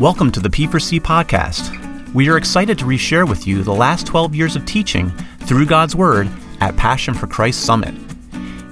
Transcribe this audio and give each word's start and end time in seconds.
Welcome 0.00 0.32
to 0.32 0.40
the 0.40 0.48
P4C 0.48 0.98
podcast. 0.98 2.14
We 2.14 2.30
are 2.30 2.38
excited 2.38 2.78
to 2.78 2.86
reshare 2.86 3.28
with 3.28 3.46
you 3.46 3.62
the 3.62 3.74
last 3.74 4.06
12 4.06 4.34
years 4.34 4.56
of 4.56 4.64
teaching 4.64 5.10
through 5.40 5.66
God's 5.66 5.94
Word 5.94 6.26
at 6.60 6.74
Passion 6.78 7.12
for 7.12 7.26
Christ 7.26 7.66
Summit. 7.66 7.94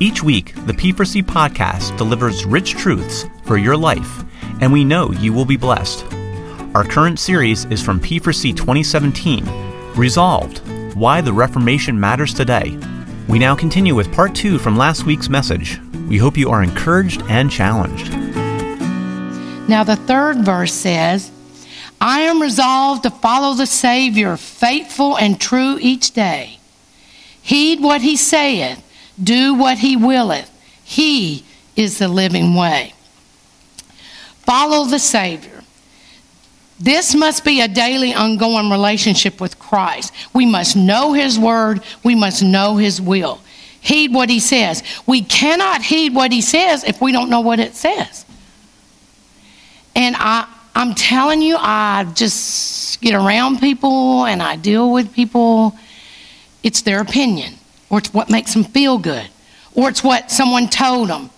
Each 0.00 0.22
week, 0.22 0.54
the 0.64 0.72
P4C 0.72 1.22
podcast 1.24 1.94
delivers 1.98 2.46
rich 2.46 2.70
truths 2.70 3.26
for 3.44 3.58
your 3.58 3.76
life, 3.76 4.24
and 4.62 4.72
we 4.72 4.84
know 4.84 5.12
you 5.12 5.34
will 5.34 5.44
be 5.44 5.58
blessed. 5.58 6.02
Our 6.74 6.84
current 6.84 7.20
series 7.20 7.66
is 7.66 7.82
from 7.82 8.00
P4C 8.00 8.56
2017 8.56 9.44
Resolved 9.96 10.62
Why 10.96 11.20
the 11.20 11.34
Reformation 11.34 12.00
Matters 12.00 12.32
Today. 12.32 12.78
We 13.28 13.38
now 13.38 13.54
continue 13.54 13.94
with 13.94 14.14
part 14.14 14.34
two 14.34 14.58
from 14.58 14.78
last 14.78 15.04
week's 15.04 15.28
message. 15.28 15.78
We 16.08 16.16
hope 16.16 16.38
you 16.38 16.48
are 16.48 16.62
encouraged 16.62 17.20
and 17.28 17.50
challenged. 17.50 18.17
Now, 19.68 19.84
the 19.84 19.96
third 19.96 20.38
verse 20.38 20.72
says, 20.72 21.30
I 22.00 22.20
am 22.20 22.40
resolved 22.40 23.02
to 23.02 23.10
follow 23.10 23.54
the 23.54 23.66
Savior, 23.66 24.36
faithful 24.36 25.18
and 25.18 25.40
true 25.40 25.78
each 25.80 26.12
day. 26.12 26.58
Heed 27.42 27.82
what 27.82 28.00
he 28.02 28.16
saith, 28.16 28.82
do 29.22 29.54
what 29.54 29.78
he 29.78 29.96
willeth. 29.96 30.50
He 30.82 31.44
is 31.76 31.98
the 31.98 32.08
living 32.08 32.54
way. 32.54 32.94
Follow 34.40 34.86
the 34.86 34.98
Savior. 34.98 35.62
This 36.80 37.14
must 37.14 37.44
be 37.44 37.60
a 37.60 37.68
daily, 37.68 38.14
ongoing 38.14 38.70
relationship 38.70 39.40
with 39.40 39.58
Christ. 39.58 40.12
We 40.32 40.46
must 40.46 40.76
know 40.76 41.12
His 41.12 41.38
Word, 41.38 41.82
we 42.04 42.14
must 42.14 42.42
know 42.42 42.76
His 42.76 43.00
will. 43.00 43.40
Heed 43.80 44.14
what 44.14 44.30
He 44.30 44.40
says. 44.40 44.82
We 45.06 45.22
cannot 45.22 45.82
heed 45.82 46.14
what 46.14 46.32
He 46.32 46.40
says 46.40 46.84
if 46.84 47.00
we 47.00 47.12
don't 47.12 47.30
know 47.30 47.40
what 47.40 47.58
it 47.58 47.74
says. 47.74 48.24
And 49.98 50.14
I, 50.16 50.46
I'm 50.76 50.94
telling 50.94 51.42
you, 51.42 51.56
I 51.58 52.04
just 52.14 53.00
get 53.00 53.14
around 53.14 53.58
people 53.58 54.26
and 54.26 54.40
I 54.40 54.54
deal 54.54 54.92
with 54.92 55.12
people. 55.12 55.76
It's 56.62 56.82
their 56.82 57.00
opinion, 57.00 57.54
or 57.90 57.98
it's 57.98 58.14
what 58.14 58.30
makes 58.30 58.54
them 58.54 58.62
feel 58.62 58.98
good, 58.98 59.28
or 59.74 59.88
it's 59.88 60.04
what 60.04 60.30
someone 60.30 60.68
told 60.68 61.08
them. 61.08 61.30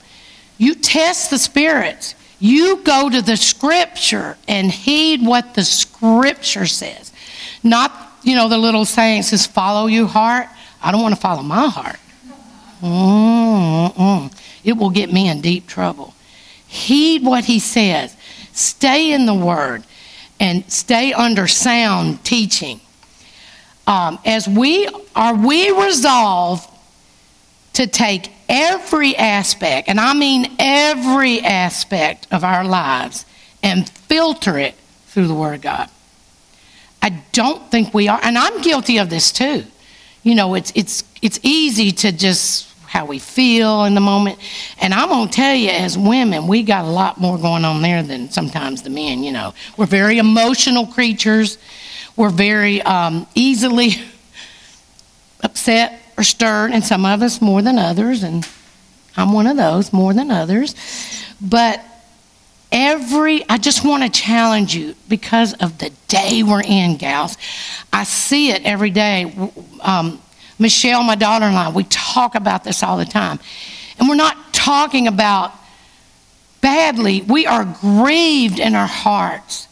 You 0.58 0.74
test 0.74 1.30
the 1.30 1.38
spirits. 1.38 2.14
You 2.38 2.82
go 2.84 3.08
to 3.08 3.22
the 3.22 3.38
scripture 3.38 4.36
and 4.46 4.70
heed 4.70 5.26
what 5.26 5.54
the 5.54 5.64
scripture 5.64 6.66
says. 6.66 7.12
Not, 7.62 7.92
you 8.22 8.34
know, 8.34 8.50
the 8.50 8.58
little 8.58 8.84
saying 8.84 9.22
says, 9.22 9.46
follow 9.46 9.86
your 9.86 10.06
heart. 10.06 10.48
I 10.82 10.92
don't 10.92 11.00
want 11.00 11.14
to 11.14 11.20
follow 11.20 11.42
my 11.42 11.68
heart. 11.68 11.96
Mm-mm. 12.82 14.30
It 14.64 14.74
will 14.74 14.90
get 14.90 15.10
me 15.10 15.28
in 15.28 15.40
deep 15.40 15.66
trouble. 15.66 16.14
Heed 16.66 17.24
what 17.24 17.46
he 17.46 17.58
says. 17.58 18.16
Stay 18.52 19.12
in 19.12 19.26
the 19.26 19.34
Word 19.34 19.84
and 20.38 20.70
stay 20.70 21.12
under 21.12 21.46
sound 21.46 22.24
teaching. 22.24 22.80
Um, 23.86 24.18
as 24.24 24.48
we 24.48 24.88
are 25.14 25.34
we 25.34 25.70
resolve 25.70 26.66
to 27.74 27.86
take 27.86 28.30
every 28.48 29.16
aspect, 29.16 29.88
and 29.88 30.00
I 30.00 30.14
mean 30.14 30.54
every 30.58 31.40
aspect 31.40 32.26
of 32.30 32.44
our 32.44 32.64
lives, 32.64 33.24
and 33.62 33.88
filter 33.88 34.58
it 34.58 34.74
through 35.06 35.28
the 35.28 35.34
Word 35.34 35.54
of 35.54 35.60
God. 35.62 35.88
I 37.02 37.22
don't 37.32 37.70
think 37.70 37.94
we 37.94 38.08
are, 38.08 38.20
and 38.22 38.36
I'm 38.36 38.60
guilty 38.60 38.98
of 38.98 39.10
this 39.10 39.32
too. 39.32 39.64
You 40.22 40.34
know, 40.34 40.54
it's 40.54 40.72
it's 40.74 41.04
it's 41.22 41.40
easy 41.42 41.92
to 41.92 42.12
just 42.12 42.69
how 42.90 43.04
we 43.04 43.20
feel 43.20 43.84
in 43.84 43.94
the 43.94 44.00
moment. 44.00 44.36
And 44.80 44.92
I'm 44.92 45.10
going 45.10 45.28
to 45.28 45.32
tell 45.32 45.54
you, 45.54 45.70
as 45.70 45.96
women, 45.96 46.48
we 46.48 46.64
got 46.64 46.84
a 46.84 46.90
lot 46.90 47.20
more 47.20 47.38
going 47.38 47.64
on 47.64 47.82
there 47.82 48.02
than 48.02 48.32
sometimes 48.32 48.82
the 48.82 48.90
men, 48.90 49.22
you 49.22 49.30
know. 49.30 49.54
We're 49.76 49.86
very 49.86 50.18
emotional 50.18 50.88
creatures, 50.88 51.56
we're 52.16 52.30
very 52.30 52.82
um, 52.82 53.28
easily 53.36 53.90
upset 55.44 56.02
or 56.18 56.24
stirred, 56.24 56.72
and 56.72 56.82
some 56.82 57.06
of 57.06 57.22
us 57.22 57.40
more 57.40 57.62
than 57.62 57.78
others, 57.78 58.24
and 58.24 58.44
I'm 59.16 59.32
one 59.32 59.46
of 59.46 59.56
those 59.56 59.92
more 59.92 60.12
than 60.12 60.32
others. 60.32 60.74
But 61.40 61.80
every 62.72 63.42
i 63.48 63.58
just 63.58 63.84
want 63.84 64.00
to 64.00 64.08
challenge 64.08 64.76
you 64.76 64.94
because 65.08 65.54
of 65.54 65.76
the 65.78 65.90
day 66.06 66.44
we're 66.44 66.62
in 66.62 66.96
gals 66.96 67.36
i 67.92 68.04
see 68.04 68.52
it 68.52 68.62
every 68.62 68.90
day 68.90 69.50
um, 69.80 70.22
Michelle, 70.60 71.02
my 71.02 71.14
daughter 71.16 71.46
in 71.46 71.54
law, 71.54 71.70
we 71.70 71.84
talk 71.84 72.34
about 72.34 72.62
this 72.62 72.82
all 72.82 72.96
the 72.96 73.04
time. 73.04 73.40
And 73.98 74.08
we're 74.08 74.14
not 74.14 74.52
talking 74.52 75.08
about 75.08 75.52
badly, 76.60 77.22
we 77.22 77.46
are 77.46 77.64
grieved 77.80 78.58
in 78.60 78.74
our 78.74 78.86
hearts 78.86 79.66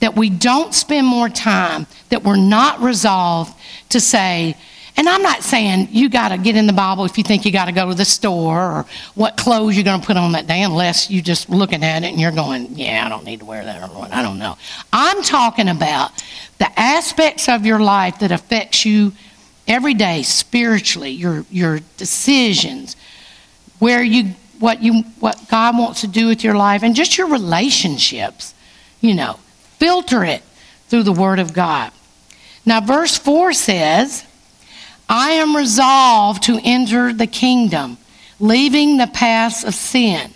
that 0.00 0.14
we 0.14 0.30
don't 0.30 0.74
spend 0.74 1.06
more 1.06 1.28
time, 1.28 1.86
that 2.10 2.22
we're 2.22 2.36
not 2.36 2.80
resolved 2.80 3.52
to 3.88 4.00
say, 4.00 4.54
and 4.96 5.08
I'm 5.08 5.22
not 5.22 5.44
saying 5.44 5.88
you 5.92 6.08
got 6.08 6.30
to 6.30 6.38
get 6.38 6.56
in 6.56 6.66
the 6.66 6.72
Bible 6.72 7.04
if 7.04 7.16
you 7.18 7.24
think 7.24 7.44
you 7.44 7.52
got 7.52 7.66
to 7.66 7.72
go 7.72 7.88
to 7.88 7.94
the 7.94 8.04
store 8.04 8.60
or 8.60 8.86
what 9.14 9.36
clothes 9.36 9.76
you're 9.76 9.84
going 9.84 10.00
to 10.00 10.06
put 10.06 10.16
on 10.16 10.32
that 10.32 10.48
day, 10.48 10.62
unless 10.62 11.08
you're 11.08 11.22
just 11.22 11.48
looking 11.48 11.84
at 11.84 12.02
it 12.02 12.08
and 12.08 12.20
you're 12.20 12.32
going, 12.32 12.66
yeah, 12.76 13.04
I 13.06 13.08
don't 13.08 13.24
need 13.24 13.38
to 13.38 13.46
wear 13.46 13.64
that 13.64 13.88
or 13.88 13.94
what. 13.94 14.12
I 14.12 14.22
don't 14.22 14.40
know. 14.40 14.58
I'm 14.92 15.22
talking 15.22 15.68
about 15.68 16.10
the 16.58 16.68
aspects 16.78 17.48
of 17.48 17.64
your 17.64 17.78
life 17.78 18.18
that 18.18 18.32
affects 18.32 18.84
you 18.84 19.12
every 19.68 19.94
day 19.94 20.22
spiritually, 20.22 21.10
your 21.10 21.44
your 21.50 21.80
decisions, 21.98 22.96
where 23.78 24.02
you 24.02 24.34
what 24.58 24.82
you 24.82 25.02
what 25.20 25.46
God 25.48 25.78
wants 25.78 26.00
to 26.00 26.08
do 26.08 26.26
with 26.26 26.42
your 26.42 26.56
life 26.56 26.82
and 26.82 26.96
just 26.96 27.18
your 27.18 27.28
relationships, 27.28 28.54
you 29.00 29.14
know, 29.14 29.38
filter 29.78 30.24
it 30.24 30.42
through 30.88 31.04
the 31.04 31.12
word 31.12 31.38
of 31.38 31.52
God. 31.52 31.92
Now 32.64 32.80
verse 32.80 33.16
4 33.16 33.52
says, 33.52 34.24
I 35.08 35.30
am 35.32 35.56
resolved 35.56 36.42
to 36.44 36.58
enter 36.64 37.12
the 37.12 37.26
kingdom, 37.26 37.98
leaving 38.40 38.96
the 38.96 39.06
paths 39.06 39.64
of 39.64 39.74
sin. 39.74 40.32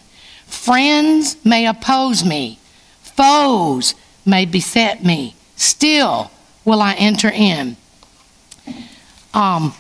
Friends 0.47 1.43
may 1.45 1.67
oppose 1.67 2.25
me, 2.25 2.59
foes 3.01 3.95
may 4.25 4.45
beset 4.45 5.05
me. 5.05 5.35
Still 5.57 6.31
will 6.65 6.81
I 6.81 6.95
enter 6.95 7.31
in 7.31 7.77
um, 9.35 9.75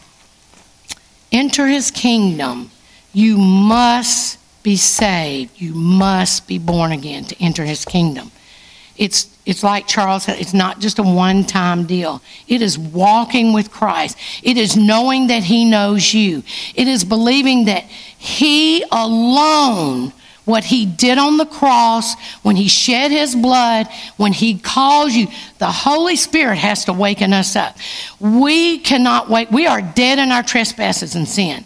enter 1.30 1.66
his 1.66 1.90
kingdom, 1.90 2.70
you 3.12 3.36
must 3.36 4.38
be 4.62 4.76
saved. 4.76 5.60
You 5.60 5.74
must 5.74 6.46
be 6.46 6.58
born 6.58 6.92
again 6.92 7.24
to 7.24 7.42
enter 7.42 7.64
his 7.64 7.84
kingdom. 7.84 8.30
It's, 8.96 9.28
it's 9.46 9.62
like 9.62 9.86
Charles 9.86 10.24
said, 10.24 10.38
it's 10.38 10.54
not 10.54 10.78
just 10.78 10.98
a 10.98 11.02
one 11.02 11.44
time 11.44 11.86
deal. 11.86 12.22
It 12.46 12.62
is 12.62 12.78
walking 12.78 13.52
with 13.52 13.70
Christ. 13.70 14.16
It 14.42 14.56
is 14.56 14.76
knowing 14.76 15.28
that 15.28 15.44
he 15.44 15.64
knows 15.64 16.14
you. 16.14 16.42
It 16.74 16.88
is 16.88 17.04
believing 17.04 17.64
that 17.64 17.84
he 17.84 18.84
alone 18.92 20.12
what 20.44 20.64
he 20.64 20.84
did 20.86 21.18
on 21.18 21.36
the 21.36 21.46
cross, 21.46 22.14
when 22.42 22.56
he 22.56 22.68
shed 22.68 23.10
his 23.10 23.34
blood, 23.34 23.86
when 24.16 24.32
he 24.32 24.58
calls 24.58 25.14
you, 25.14 25.28
the 25.58 25.70
Holy 25.70 26.16
Spirit 26.16 26.58
has 26.58 26.84
to 26.86 26.92
waken 26.92 27.32
us 27.32 27.54
up. 27.54 27.76
We 28.18 28.78
cannot 28.78 29.28
wait. 29.30 29.52
We 29.52 29.66
are 29.66 29.80
dead 29.80 30.18
in 30.18 30.32
our 30.32 30.42
trespasses 30.42 31.14
and 31.14 31.28
sin. 31.28 31.64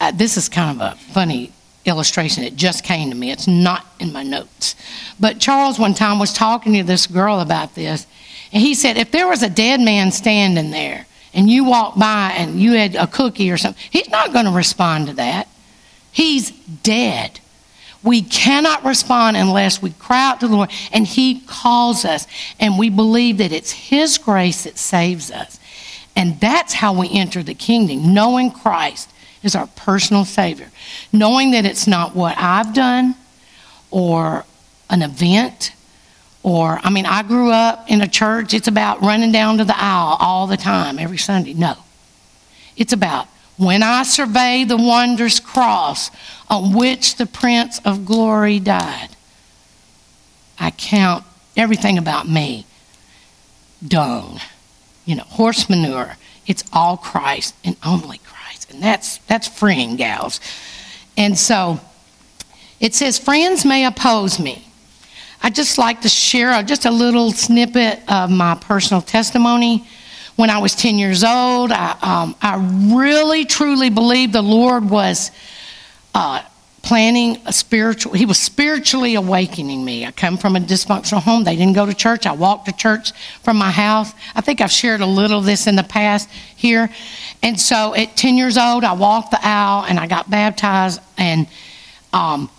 Uh, 0.00 0.10
this 0.10 0.36
is 0.36 0.48
kind 0.48 0.80
of 0.80 0.92
a 0.92 0.96
funny 1.12 1.52
illustration. 1.84 2.44
It 2.44 2.56
just 2.56 2.84
came 2.84 3.10
to 3.10 3.16
me. 3.16 3.30
It's 3.30 3.48
not 3.48 3.86
in 3.98 4.12
my 4.12 4.22
notes. 4.22 4.74
But 5.18 5.38
Charles 5.38 5.78
one 5.78 5.94
time 5.94 6.18
was 6.18 6.32
talking 6.32 6.74
to 6.74 6.82
this 6.82 7.06
girl 7.06 7.40
about 7.40 7.74
this, 7.74 8.06
and 8.52 8.62
he 8.62 8.74
said, 8.74 8.98
if 8.98 9.10
there 9.10 9.26
was 9.26 9.42
a 9.42 9.48
dead 9.48 9.80
man 9.80 10.12
standing 10.12 10.70
there, 10.70 11.06
and 11.34 11.48
you 11.48 11.64
walked 11.64 11.98
by 11.98 12.34
and 12.36 12.60
you 12.60 12.72
had 12.72 12.94
a 12.94 13.06
cookie 13.06 13.50
or 13.50 13.56
something, 13.56 13.82
he's 13.90 14.10
not 14.10 14.34
going 14.34 14.44
to 14.44 14.50
respond 14.50 15.06
to 15.06 15.14
that. 15.14 15.48
He's 16.12 16.50
dead. 16.50 17.40
We 18.02 18.22
cannot 18.22 18.84
respond 18.84 19.36
unless 19.36 19.80
we 19.80 19.90
cry 19.90 20.30
out 20.30 20.40
to 20.40 20.48
the 20.48 20.56
Lord 20.56 20.70
and 20.92 21.06
He 21.06 21.40
calls 21.40 22.04
us 22.04 22.26
and 22.60 22.78
we 22.78 22.90
believe 22.90 23.38
that 23.38 23.52
it's 23.52 23.72
His 23.72 24.18
grace 24.18 24.64
that 24.64 24.78
saves 24.78 25.30
us. 25.30 25.58
And 26.14 26.38
that's 26.38 26.74
how 26.74 26.98
we 26.98 27.10
enter 27.10 27.42
the 27.42 27.54
kingdom, 27.54 28.12
knowing 28.12 28.50
Christ 28.50 29.10
is 29.42 29.54
our 29.54 29.66
personal 29.68 30.24
Savior, 30.24 30.70
knowing 31.12 31.52
that 31.52 31.64
it's 31.64 31.86
not 31.86 32.14
what 32.14 32.36
I've 32.36 32.74
done 32.74 33.16
or 33.90 34.44
an 34.90 35.02
event 35.02 35.72
or, 36.42 36.80
I 36.82 36.90
mean, 36.90 37.06
I 37.06 37.22
grew 37.22 37.50
up 37.50 37.88
in 37.88 38.00
a 38.00 38.08
church, 38.08 38.52
it's 38.52 38.66
about 38.66 39.00
running 39.00 39.30
down 39.30 39.58
to 39.58 39.64
the 39.64 39.76
aisle 39.76 40.16
all 40.18 40.46
the 40.46 40.56
time, 40.56 40.98
every 40.98 41.18
Sunday. 41.18 41.54
No. 41.54 41.76
It's 42.76 42.92
about 42.92 43.28
when 43.64 43.82
I 43.82 44.02
survey 44.02 44.64
the 44.64 44.76
wondrous 44.76 45.40
cross 45.40 46.10
on 46.48 46.74
which 46.74 47.16
the 47.16 47.26
Prince 47.26 47.80
of 47.84 48.04
Glory 48.04 48.58
died, 48.58 49.10
I 50.58 50.70
count 50.70 51.24
everything 51.56 51.98
about 51.98 52.28
me 52.28 52.66
dung, 53.86 54.40
you 55.04 55.16
know, 55.16 55.24
horse 55.24 55.68
manure. 55.68 56.16
It's 56.46 56.64
all 56.72 56.96
Christ 56.96 57.54
and 57.64 57.76
only 57.84 58.18
Christ. 58.18 58.70
And 58.70 58.82
that's, 58.82 59.18
that's 59.18 59.48
freeing, 59.48 59.96
gals. 59.96 60.40
And 61.16 61.38
so 61.38 61.80
it 62.80 62.94
says, 62.94 63.18
Friends 63.18 63.64
may 63.64 63.86
oppose 63.86 64.38
me. 64.38 64.66
I 65.42 65.50
just 65.50 65.78
like 65.78 66.02
to 66.02 66.08
share 66.08 66.62
just 66.62 66.84
a 66.84 66.90
little 66.90 67.32
snippet 67.32 68.00
of 68.08 68.30
my 68.30 68.54
personal 68.54 69.02
testimony. 69.02 69.86
When 70.36 70.50
I 70.50 70.58
was 70.58 70.74
10 70.74 70.98
years 70.98 71.24
old, 71.24 71.72
I, 71.72 71.96
um, 72.02 72.36
I 72.40 72.56
really 72.94 73.44
truly 73.44 73.90
believed 73.90 74.32
the 74.32 74.42
Lord 74.42 74.88
was 74.88 75.30
uh, 76.14 76.42
planning 76.82 77.40
a 77.46 77.52
spiritual, 77.52 78.12
He 78.12 78.26
was 78.26 78.38
spiritually 78.38 79.14
awakening 79.14 79.84
me. 79.84 80.04
I 80.04 80.10
come 80.10 80.36
from 80.36 80.56
a 80.56 80.60
dysfunctional 80.60 81.22
home. 81.22 81.44
They 81.44 81.56
didn't 81.56 81.74
go 81.74 81.86
to 81.86 81.94
church. 81.94 82.26
I 82.26 82.32
walked 82.32 82.66
to 82.66 82.72
church 82.72 83.12
from 83.42 83.56
my 83.56 83.70
house. 83.70 84.12
I 84.34 84.40
think 84.40 84.60
I've 84.60 84.72
shared 84.72 85.00
a 85.00 85.06
little 85.06 85.38
of 85.38 85.44
this 85.44 85.66
in 85.66 85.76
the 85.76 85.84
past 85.84 86.28
here. 86.56 86.90
And 87.42 87.60
so 87.60 87.94
at 87.94 88.16
10 88.16 88.36
years 88.36 88.58
old, 88.58 88.84
I 88.84 88.92
walked 88.94 89.30
the 89.30 89.38
aisle 89.40 89.84
and 89.88 89.98
I 89.98 90.06
got 90.06 90.28
baptized. 90.28 91.00
And 91.16 91.46
um, 92.12 92.50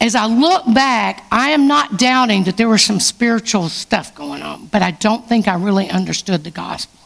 as 0.00 0.14
I 0.14 0.26
look 0.26 0.64
back, 0.72 1.26
I 1.30 1.50
am 1.50 1.66
not 1.66 1.98
doubting 1.98 2.44
that 2.44 2.56
there 2.56 2.68
was 2.68 2.82
some 2.82 3.00
spiritual 3.00 3.68
stuff 3.68 4.14
going 4.14 4.42
on, 4.42 4.66
but 4.66 4.82
I 4.82 4.92
don't 4.92 5.28
think 5.28 5.46
I 5.46 5.54
really 5.56 5.90
understood 5.90 6.44
the 6.44 6.50
gospel. 6.50 6.97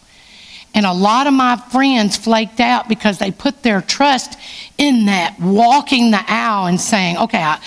And 0.75 0.87
a 0.87 0.93
lot 0.93 1.27
of 1.27 1.35
my 1.35 1.57
friends 1.57 2.17
flaked 2.17 2.61
out 2.61 2.89
because 2.89 3.19
they 3.19 3.31
put 3.31 3.63
their 3.63 3.83
trust 3.83 4.39
in 4.79 5.07
that, 5.07 5.39
walking 5.39 6.11
the 6.11 6.25
aisle 6.27 6.67
and 6.67 6.81
saying, 6.81 7.19
okay, 7.19 7.43
I, 7.43 7.61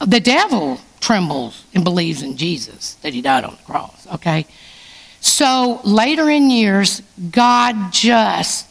the 0.00 0.20
devil 0.20 0.80
trembles 1.00 1.64
and 1.74 1.84
believes 1.84 2.22
in 2.22 2.36
Jesus, 2.36 2.94
that 3.02 3.12
he 3.12 3.20
died 3.20 3.44
on 3.44 3.52
the 3.52 3.62
cross, 3.64 4.06
okay? 4.14 4.46
So 5.20 5.80
later 5.84 6.30
in 6.30 6.50
years, 6.50 7.02
God 7.30 7.92
just, 7.92 8.66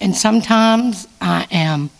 and 0.00 0.14
sometimes 0.14 1.08
I 1.20 1.46
am, 1.50 1.90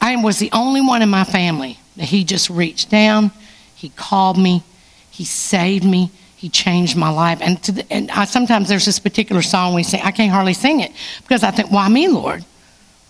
I 0.00 0.22
was 0.22 0.38
the 0.38 0.50
only 0.52 0.80
one 0.80 1.02
in 1.02 1.08
my 1.08 1.24
family 1.24 1.78
that 1.96 2.04
he 2.04 2.22
just 2.22 2.48
reached 2.48 2.90
down, 2.90 3.32
he 3.74 3.88
called 3.90 4.38
me, 4.38 4.62
he 5.10 5.24
saved 5.24 5.84
me, 5.84 6.10
he 6.36 6.48
changed 6.48 6.96
my 6.96 7.08
life. 7.08 7.38
And, 7.40 7.58
the, 7.58 7.86
and 7.90 8.10
I, 8.10 8.24
sometimes 8.24 8.68
there's 8.68 8.84
this 8.84 8.98
particular 8.98 9.42
song 9.42 9.74
we 9.74 9.82
sing, 9.82 10.00
I 10.04 10.10
can't 10.10 10.30
hardly 10.30 10.54
sing 10.54 10.80
it 10.80 10.92
because 11.22 11.42
I 11.42 11.50
think, 11.50 11.70
why 11.70 11.88
me, 11.88 12.08
Lord? 12.08 12.44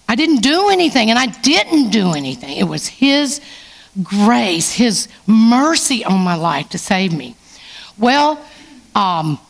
I 0.09 0.15
didn't 0.15 0.43
do 0.43 0.69
anything, 0.69 1.11
and 1.11 1.19
I 1.19 1.27
didn't 1.27 1.91
do 1.91 2.13
anything. 2.13 2.57
It 2.57 2.65
was 2.65 2.87
his 2.87 3.41
grace, 4.03 4.73
his 4.73 5.09
mercy 5.27 6.05
on 6.05 6.21
my 6.21 6.37
life 6.37 6.69
to 6.71 6.79
save 6.79 7.13
me. 7.13 7.35
Well, 7.99 8.41
um, 8.95 9.41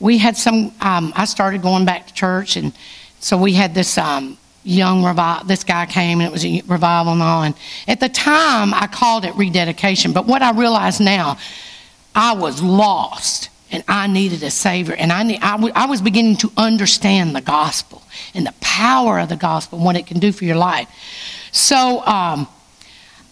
we 0.00 0.18
had 0.18 0.36
some, 0.36 0.72
um, 0.82 1.12
I 1.16 1.24
started 1.24 1.62
going 1.62 1.86
back 1.86 2.06
to 2.08 2.12
church, 2.12 2.56
and 2.56 2.74
so 3.20 3.38
we 3.38 3.54
had 3.54 3.74
this 3.74 3.96
um, 3.96 4.36
young 4.64 5.02
revival. 5.02 5.46
This 5.46 5.64
guy 5.64 5.86
came 5.86 6.20
and 6.20 6.28
it 6.28 6.32
was 6.32 6.44
a 6.44 6.62
revival 6.66 7.12
and 7.12 7.22
all. 7.22 7.42
And 7.42 7.54
at 7.88 8.00
the 8.00 8.08
time, 8.08 8.74
I 8.74 8.86
called 8.86 9.24
it 9.24 9.34
rededication. 9.36 10.12
But 10.12 10.26
what 10.26 10.42
I 10.42 10.50
realize 10.50 11.00
now, 11.00 11.38
I 12.14 12.34
was 12.34 12.62
lost 12.62 13.50
and 13.70 13.82
I 13.88 14.06
needed 14.06 14.42
a 14.42 14.50
Savior. 14.50 14.94
And 14.94 15.12
I, 15.12 15.22
need, 15.22 15.40
I, 15.40 15.52
w- 15.52 15.72
I 15.74 15.86
was 15.86 16.00
beginning 16.00 16.36
to 16.38 16.52
understand 16.56 17.34
the 17.34 17.40
gospel 17.40 18.02
and 18.34 18.46
the 18.46 18.54
power 18.60 19.18
of 19.18 19.28
the 19.28 19.36
gospel 19.36 19.78
and 19.78 19.84
what 19.84 19.96
it 19.96 20.06
can 20.06 20.20
do 20.20 20.32
for 20.32 20.44
your 20.44 20.56
life. 20.56 20.88
So 21.50 22.04
um, 22.06 22.46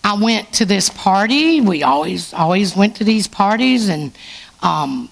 I 0.02 0.19
went 0.20 0.52
to 0.55 0.64
this 0.64 0.90
party. 0.90 1.61
We 1.61 1.82
always, 1.82 2.32
always 2.34 2.75
went 2.75 2.96
to 2.96 3.05
these 3.05 3.29
parties. 3.29 3.88
And, 3.88 4.12
um, 4.62 5.08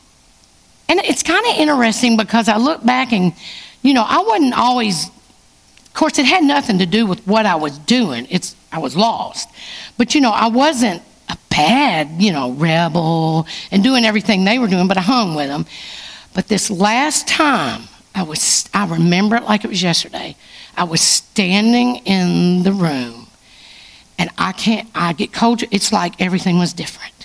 and 0.89 0.99
it's 1.01 1.23
kind 1.23 1.47
of 1.47 1.57
interesting 1.57 2.17
because 2.17 2.49
I 2.49 2.57
look 2.57 2.85
back 2.85 3.13
and, 3.13 3.33
you 3.83 3.95
know, 3.95 4.05
I 4.07 4.23
wasn't 4.23 4.55
always 4.59 5.11
of 5.91 5.95
course, 5.95 6.21
it 6.21 6.25
had 6.25 6.45
nothing 6.45 6.79
to 6.79 6.87
do 6.87 7.05
with 7.05 7.27
what 7.27 7.47
I 7.47 7.57
was 7.57 7.77
doing. 7.77 8.29
It's 8.31 8.55
I 8.71 8.79
was 8.79 8.97
lost. 8.97 9.49
But 9.99 10.15
you 10.15 10.21
know, 10.21 10.31
I 10.31 10.47
wasn't 10.47 11.03
a 11.31 11.39
bad, 11.49 12.23
you 12.23 12.33
know, 12.33 12.53
rebel 12.53 13.47
and 13.71 13.83
doing 13.83 14.05
everything 14.05 14.45
they 14.45 14.59
were 14.59 14.69
doing, 14.69 14.89
but 14.89 14.97
I 14.97 15.03
hung 15.03 15.35
with 15.35 15.49
them. 15.49 15.67
But 16.35 16.49
this 16.49 16.71
last 16.71 17.29
time, 17.29 17.83
I 18.15 18.23
was 18.23 18.69
I 18.75 18.87
remember 18.87 19.37
it 19.37 19.45
like 19.45 19.65
it 19.65 19.69
was 19.69 19.83
yesterday. 19.83 20.37
I 20.77 20.85
was 20.85 21.01
standing 21.01 21.97
in 22.05 22.63
the 22.63 22.73
room 22.73 23.29
and 24.19 24.31
I 24.37 24.53
can't 24.53 24.89
I 24.95 25.13
get 25.13 25.33
cold. 25.33 25.63
It's 25.71 25.93
like 25.93 26.21
everything 26.21 26.59
was 26.59 26.73
different. 26.73 27.21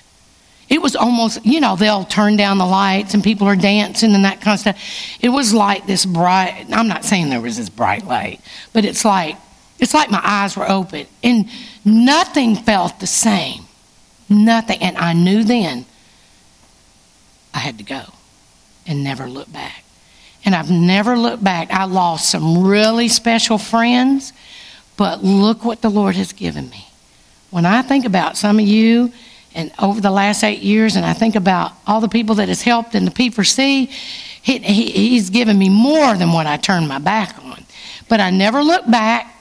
It 0.68 0.82
was 0.82 0.96
almost, 0.96 1.46
you 1.46 1.60
know, 1.60 1.76
they'll 1.76 2.06
turn 2.06 2.38
down 2.38 2.58
the 2.58 2.66
lights 2.66 3.14
and 3.14 3.24
people 3.24 3.48
are 3.48 3.56
dancing 3.56 4.16
and 4.16 4.26
that 4.26 4.42
kind 4.42 4.56
of 4.56 4.60
stuff. 4.60 5.18
It 5.22 5.30
was 5.30 5.54
like 5.54 5.86
this 5.86 6.06
bright, 6.06 6.66
I'm 6.72 6.88
not 6.88 7.06
saying 7.06 7.30
there 7.30 7.42
was 7.42 7.58
this 7.58 7.70
bright 7.70 8.06
light, 8.06 8.42
but 8.74 8.84
it's 8.84 9.06
like, 9.06 9.38
it's 9.78 9.94
like 9.94 10.10
my 10.10 10.22
eyes 10.24 10.58
were 10.58 10.68
open 10.68 11.06
and 11.24 11.50
nothing 11.84 12.56
felt 12.56 13.00
the 13.00 13.08
same. 13.08 13.65
Nothing. 14.30 14.82
And 14.82 14.98
I 14.98 15.14
knew 15.14 15.44
then 15.44 15.86
I 17.54 17.60
had 17.60 17.78
to 17.78 17.84
go 17.84 18.04
and 18.86 19.04
never 19.04 19.28
look 19.28 19.52
back. 19.52 19.84
And 20.44 20.54
I've 20.54 20.70
never 20.70 21.18
looked 21.18 21.44
back. 21.44 21.72
I 21.72 21.86
lost 21.86 22.30
some 22.30 22.64
really 22.64 23.08
special 23.08 23.58
friends, 23.58 24.32
but 24.96 25.24
look 25.24 25.66
what 25.66 25.82
the 25.82 25.90
Lord 25.90 26.16
has 26.16 26.34
given 26.34 26.70
me. 26.70 26.88
When 27.50 27.66
I 27.66 27.82
think 27.82 28.06
about 28.06 28.38
some 28.38 28.60
of 28.60 28.66
you, 28.66 29.12
and 29.56 29.72
over 29.80 30.02
the 30.02 30.12
last 30.12 30.44
eight 30.44 30.60
years, 30.60 30.98
and 30.98 31.06
I 31.06 31.14
think 31.14 31.36
about 31.36 31.72
all 31.88 32.02
the 32.02 32.10
people 32.10 32.36
that 32.36 32.50
has 32.50 32.62
helped 32.62 32.94
in 32.94 33.06
the 33.06 33.12
P4C, 33.12 33.88
he, 34.42 34.60
he, 34.60 34.92
he's 34.92 35.30
given 35.30 35.58
me 35.58 35.70
more 35.70 36.16
than 36.16 36.34
what 36.34 36.46
I 36.46 36.58
turned 36.58 36.88
my 36.88 37.00
back 37.00 37.42
on. 37.44 37.64
But 38.10 38.20
I 38.20 38.30
never 38.30 38.62
looked 38.62 38.92
back, 38.92 39.34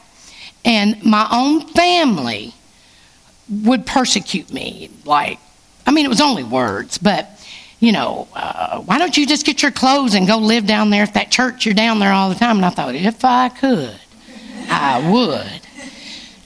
and 0.65 1.05
my 1.05 1.27
own 1.31 1.67
family 1.69 2.55
would 3.49 3.87
persecute 3.87 4.53
me. 4.53 4.91
Like, 5.05 5.39
I 5.87 5.91
mean, 5.91 6.05
it 6.07 6.09
was 6.09 6.21
only 6.21 6.45
words, 6.45 6.99
but 6.99 7.31
you 7.81 7.93
know, 7.93 8.29
uh, 8.35 8.81
why 8.81 8.99
don't 8.99 9.17
you 9.17 9.27
just 9.27 9.45
get 9.45 9.63
your 9.63 9.71
clothes 9.71 10.15
and 10.15 10.27
go 10.27 10.39
live 10.39 10.67
down 10.67 10.91
there 10.91 11.03
at 11.03 11.15
that 11.15 11.31
church? 11.31 11.67
You're 11.67 11.75
down 11.75 11.99
there 11.99 12.13
all 12.13 12.31
the 12.31 12.35
time. 12.35 12.57
And 12.57 12.65
I 12.65 12.71
thought, 12.71 12.95
if 12.95 13.25
I 13.25 13.51
could, 13.51 13.95
I 14.71 15.11
would. 15.11 15.61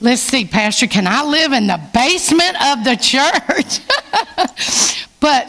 Let's 0.01 0.21
see, 0.21 0.45
Pastor, 0.45 0.87
can 0.87 1.07
I 1.07 1.23
live 1.23 1.53
in 1.53 1.67
the 1.67 1.79
basement 1.93 2.61
of 2.61 2.83
the 2.83 2.95
church? 2.95 3.79
but 5.19 5.47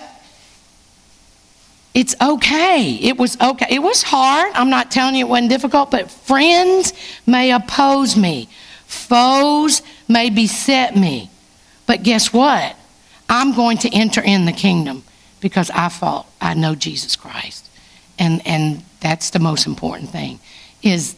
it's 1.94 2.14
okay. 2.20 2.94
It 2.94 3.16
was 3.16 3.40
okay. 3.40 3.66
It 3.70 3.80
was 3.80 4.02
hard. 4.02 4.52
I'm 4.54 4.70
not 4.70 4.90
telling 4.90 5.16
you 5.16 5.26
it 5.26 5.28
wasn't 5.28 5.50
difficult, 5.50 5.90
but 5.90 6.10
friends 6.10 6.92
may 7.26 7.52
oppose 7.52 8.16
me, 8.16 8.48
foes 8.86 9.82
may 10.08 10.30
beset 10.30 10.96
me. 10.96 11.30
But 11.90 12.04
guess 12.04 12.32
what? 12.32 12.76
I'm 13.28 13.52
going 13.52 13.78
to 13.78 13.92
enter 13.92 14.20
in 14.20 14.44
the 14.44 14.52
kingdom 14.52 15.02
because 15.40 15.72
I 15.72 15.88
thought 15.88 16.28
I 16.40 16.54
know 16.54 16.76
Jesus 16.76 17.16
Christ. 17.16 17.68
And, 18.16 18.46
and 18.46 18.84
that's 19.00 19.30
the 19.30 19.40
most 19.40 19.66
important 19.66 20.10
thing 20.10 20.38
is 20.84 21.16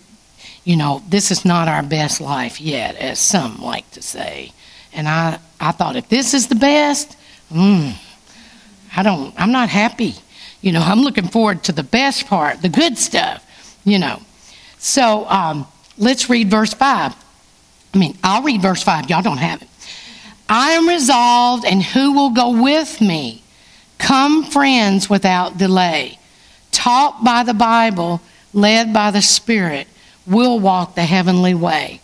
you 0.64 0.76
know, 0.76 1.02
this 1.06 1.30
is 1.30 1.44
not 1.44 1.68
our 1.68 1.82
best 1.82 2.22
life 2.22 2.58
yet, 2.58 2.96
as 2.96 3.18
some 3.18 3.60
like 3.60 3.90
to 3.90 4.00
say. 4.00 4.52
And 4.94 5.06
I, 5.06 5.40
I 5.60 5.72
thought, 5.72 5.94
if 5.94 6.08
this 6.08 6.32
is 6.32 6.48
the 6.48 6.54
best, 6.54 7.18
mm, 7.50 7.94
I 8.96 9.02
don't, 9.02 9.34
I'm 9.38 9.52
not 9.52 9.68
happy. 9.68 10.14
You 10.62 10.72
know, 10.72 10.80
I'm 10.80 11.00
looking 11.00 11.28
forward 11.28 11.64
to 11.64 11.72
the 11.72 11.82
best 11.82 12.28
part, 12.28 12.62
the 12.62 12.70
good 12.70 12.96
stuff, 12.96 13.44
you 13.84 13.98
know. 13.98 14.22
So 14.78 15.26
um, 15.28 15.66
let's 15.98 16.30
read 16.30 16.50
verse 16.50 16.72
5. 16.72 17.14
I 17.94 17.98
mean, 17.98 18.16
I'll 18.24 18.42
read 18.42 18.62
verse 18.62 18.82
5. 18.82 19.10
Y'all 19.10 19.20
don't 19.20 19.36
have 19.36 19.60
it. 19.60 19.68
I 20.54 20.72
am 20.72 20.86
resolved, 20.86 21.64
and 21.64 21.82
who 21.82 22.12
will 22.12 22.28
go 22.28 22.62
with 22.62 23.00
me? 23.00 23.42
Come, 23.96 24.44
friends, 24.44 25.08
without 25.08 25.56
delay. 25.56 26.18
Taught 26.72 27.24
by 27.24 27.42
the 27.42 27.54
Bible, 27.54 28.20
led 28.52 28.92
by 28.92 29.10
the 29.10 29.22
Spirit 29.22 29.88
we'll 30.26 30.60
walk 30.60 30.94
the 30.94 31.06
heavenly 31.06 31.54
way. 31.54 32.02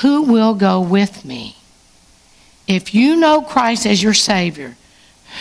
Who 0.00 0.22
will 0.22 0.54
go 0.54 0.80
with 0.80 1.24
me? 1.24 1.56
If 2.66 2.92
you 2.92 3.14
know 3.14 3.42
Christ 3.42 3.86
as 3.86 4.02
your 4.02 4.12
Savior, 4.12 4.76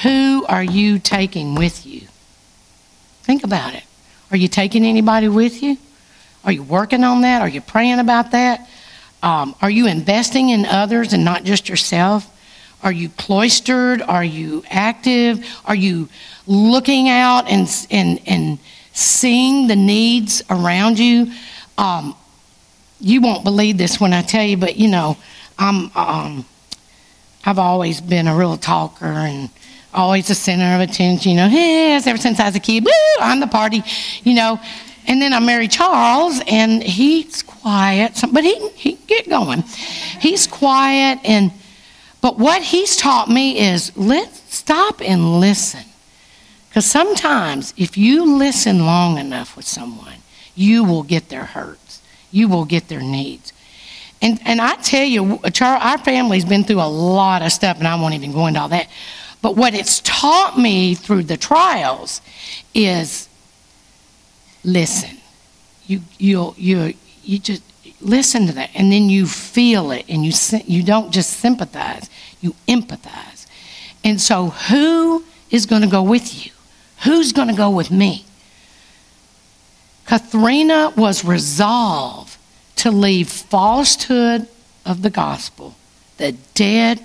who 0.04 0.46
are 0.48 0.64
you 0.64 1.00
taking 1.00 1.56
with 1.56 1.88
you? 1.88 2.02
Think 3.24 3.44
about 3.44 3.74
it. 3.74 3.84
Are 4.30 4.38
you 4.38 4.48
taking 4.48 4.86
anybody 4.86 5.28
with 5.28 5.64
you? 5.64 5.78
Are 6.46 6.52
you 6.52 6.62
working 6.62 7.04
on 7.04 7.22
that? 7.22 7.42
Are 7.42 7.50
you 7.50 7.62
praying 7.62 7.98
about 7.98 8.30
that? 8.30 8.70
Um, 9.24 9.56
are 9.62 9.70
you 9.70 9.88
investing 9.88 10.50
in 10.50 10.66
others 10.66 11.14
and 11.14 11.26
not 11.26 11.44
just 11.44 11.70
yourself? 11.70 12.34
Are 12.84 12.92
you 12.92 13.10
cloistered? 13.10 14.02
Are 14.02 14.24
you 14.24 14.64
active? 14.70 15.46
Are 15.66 15.76
you 15.76 16.10
looking 16.46 17.10
out 17.10 17.50
and, 17.50 17.68
and, 17.90 18.22
and 18.26 18.60
seeing 18.98 19.68
the 19.68 19.76
needs 19.76 20.42
around 20.50 20.98
you. 20.98 21.32
Um, 21.78 22.16
you 23.00 23.22
won't 23.22 23.44
believe 23.44 23.78
this 23.78 24.00
when 24.00 24.12
I 24.12 24.24
tell 24.24 24.44
you, 24.44 24.58
but 24.58 24.78
you 24.78 24.88
know, 24.88 25.18
I'm 25.60 25.92
um, 25.96 26.46
I've 27.46 27.60
always 27.60 28.02
been 28.02 28.28
a 28.28 28.36
real 28.36 28.58
talker 28.58 29.06
and 29.06 29.50
always 29.94 30.28
the 30.28 30.36
center 30.36 30.76
of 30.76 30.90
attention. 30.90 31.32
You 31.32 31.38
know, 31.38 31.48
yes, 31.48 32.08
ever 32.08 32.18
since 32.18 32.40
I 32.40 32.46
was 32.46 32.56
a 32.56 32.60
kid, 32.60 32.86
woo, 32.86 32.92
I'm 33.20 33.40
the 33.40 33.48
party. 33.48 33.84
You 34.24 34.34
know, 34.34 34.60
and 35.08 35.22
then 35.22 35.34
I 35.34 35.40
married 35.40 35.72
Charles, 35.72 36.42
and 36.48 36.84
he's 36.84 37.42
quiet, 37.44 38.22
but 38.32 38.44
he 38.44 38.70
he 38.70 38.94
get 39.08 39.30
going. 39.30 39.64
He's 40.20 40.48
quiet 40.48 41.20
and. 41.24 41.52
But 42.20 42.40
what 42.40 42.64
he's 42.64 42.96
taught 42.96 43.30
me 43.30 43.60
is 43.60 43.96
let's 43.96 44.42
stop 44.54 45.02
and 45.02 45.40
listen. 45.40 45.86
Because 46.68 46.86
sometimes 46.86 47.74
if 47.78 47.96
you 47.96 48.38
listen 48.38 48.86
long 48.86 49.18
enough 49.18 49.56
with 49.56 49.66
someone, 49.66 50.16
you 50.56 50.84
will 50.84 51.04
get 51.04 51.30
their 51.30 51.46
hurts, 51.46 52.02
you 52.32 52.48
will 52.48 52.66
get 52.66 52.88
their 52.88 53.02
needs. 53.02 53.54
And, 54.22 54.40
and 54.46 54.60
I 54.60 54.76
tell 54.76 55.06
you, 55.06 55.40
our 55.62 55.98
family's 56.00 56.46
been 56.46 56.64
through 56.64 56.82
a 56.82 56.90
lot 56.90 57.44
of 57.44 57.52
stuff, 57.52 57.78
and 57.78 57.88
I 57.88 58.00
won't 58.02 58.16
even 58.16 58.32
go 58.32 58.48
into 58.48 58.60
all 58.60 58.70
that. 58.70 58.90
But 59.42 59.56
what 59.56 59.76
it's 59.76 60.02
taught 60.04 60.58
me 60.58 60.96
through 60.96 61.24
the 61.24 61.38
trials 61.38 62.22
is 62.74 63.27
listen. 64.68 65.18
You, 65.88 66.02
you, 66.20 66.54
you, 66.58 66.94
you 67.24 67.40
just 67.40 67.64
listen 68.02 68.46
to 68.48 68.54
that, 68.54 68.70
and 68.76 68.92
then 68.92 69.10
you 69.10 69.26
feel 69.26 69.92
it, 69.92 70.06
and 70.10 70.24
you, 70.26 70.34
you 70.66 70.84
don't 70.84 71.12
just 71.12 71.32
sympathize, 71.40 72.10
you 72.42 72.54
empathize. 72.68 73.48
And 74.04 74.22
so, 74.22 74.50
who 74.50 75.24
is 75.50 75.66
going 75.66 75.82
to 75.82 75.88
go 75.88 76.04
with 76.04 76.46
you? 76.46 76.52
Who's 77.06 77.32
going 77.32 77.48
to 77.48 77.56
go 77.56 77.70
with 77.70 77.90
me? 77.90 78.26
Katharina 80.06 80.94
was 80.96 81.24
resolved 81.24 82.38
to 82.78 82.92
leave 82.92 83.30
falsehood 83.30 84.48
of 84.86 85.02
the 85.02 85.10
gospel, 85.10 85.76
the 86.18 86.34
dead 86.54 87.04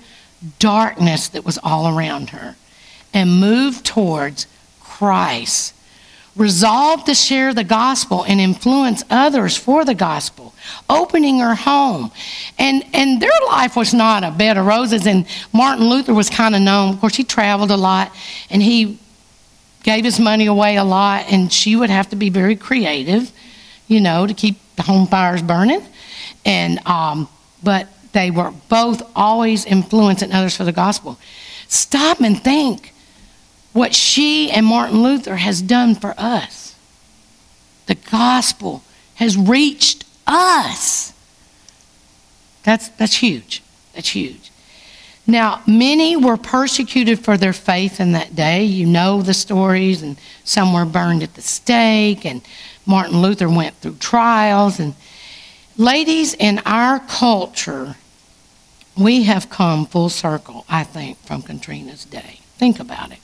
darkness 0.59 1.29
that 1.29 1.45
was 1.45 1.57
all 1.63 1.97
around 1.97 2.29
her, 2.31 2.55
and 3.13 3.39
move 3.39 3.83
towards 3.83 4.47
Christ. 4.81 5.72
Resolved 6.35 7.05
to 7.05 7.13
share 7.13 7.53
the 7.53 7.63
gospel 7.63 8.23
and 8.23 8.39
influence 8.39 9.03
others 9.09 9.55
for 9.55 9.85
the 9.85 9.93
gospel, 9.93 10.53
opening 10.89 11.39
her 11.39 11.53
home. 11.53 12.11
And, 12.57 12.83
and 12.93 13.21
their 13.21 13.29
life 13.47 13.75
was 13.75 13.93
not 13.93 14.23
a 14.23 14.31
bed 14.31 14.57
of 14.57 14.65
roses. 14.65 15.05
And 15.05 15.27
Martin 15.51 15.87
Luther 15.89 16.13
was 16.13 16.29
kind 16.29 16.55
of 16.55 16.61
known. 16.61 16.95
Of 16.95 16.99
course, 16.99 17.15
he 17.15 17.23
traveled 17.23 17.69
a 17.69 17.77
lot 17.77 18.15
and 18.49 18.63
he 18.63 18.99
gave 19.83 20.03
his 20.05 20.19
money 20.19 20.47
away 20.47 20.77
a 20.77 20.83
lot, 20.83 21.25
and 21.29 21.51
she 21.51 21.75
would 21.75 21.89
have 21.89 22.09
to 22.09 22.15
be 22.15 22.29
very 22.29 22.55
creative, 22.55 23.31
you 23.87 23.99
know, 23.99 24.25
to 24.25 24.33
keep 24.33 24.55
the 24.77 24.81
home 24.81 25.05
fires 25.07 25.41
burning. 25.41 25.85
And 26.45 26.79
um, 26.87 27.27
but 27.61 27.87
they 28.13 28.31
were 28.31 28.53
both 28.69 29.03
always 29.15 29.65
influencing 29.65 30.31
others 30.31 30.55
for 30.55 30.63
the 30.63 30.71
gospel. 30.71 31.19
Stop 31.67 32.21
and 32.21 32.41
think 32.41 32.92
what 33.73 33.93
she 33.93 34.51
and 34.51 34.65
Martin 34.65 35.01
Luther 35.03 35.35
has 35.35 35.61
done 35.61 35.95
for 35.95 36.13
us. 36.17 36.75
The 37.87 37.95
gospel 37.95 38.83
has 39.15 39.37
reached 39.37 40.05
us. 40.25 41.13
That's 42.63 42.89
that's 42.89 43.17
huge. 43.17 43.61
That's 43.93 44.09
huge. 44.09 44.51
Now, 45.25 45.61
many 45.65 46.17
were 46.17 46.35
persecuted 46.35 47.19
for 47.19 47.37
their 47.37 47.53
faith 47.53 47.99
in 48.01 48.11
that 48.11 48.35
day. 48.35 48.65
You 48.65 48.85
know 48.85 49.21
the 49.21 49.33
stories, 49.33 50.01
and 50.01 50.17
some 50.43 50.73
were 50.73 50.85
burned 50.85 51.23
at 51.23 51.35
the 51.35 51.41
stake, 51.41 52.25
and 52.25 52.41
Martin 52.85 53.21
Luther 53.21 53.49
went 53.49 53.75
through 53.75 53.95
trials. 53.95 54.79
And 54.79 54.95
ladies, 55.77 56.33
in 56.33 56.59
our 56.65 56.99
culture, 56.99 57.95
we 58.97 59.23
have 59.23 59.49
come 59.49 59.85
full 59.85 60.09
circle, 60.09 60.65
I 60.67 60.83
think, 60.83 61.17
from 61.19 61.41
Katrina's 61.41 62.03
day. 62.03 62.39
Think 62.57 62.79
about 62.79 63.11
it. 63.13 63.19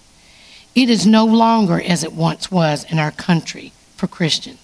It 0.80 0.90
is 0.90 1.06
no 1.06 1.26
longer 1.26 1.82
as 1.82 2.06
it 2.06 2.14
once 2.14 2.50
was 2.50 2.86
in 2.86 3.00
our 3.00 3.12
country 3.12 3.74
for 3.98 4.08
Christians. 4.08 4.60